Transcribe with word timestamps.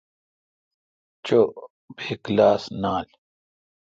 چو 1.25 1.39
بے 1.95 2.09
کلاس 2.23 2.63
نال۔ 2.81 3.07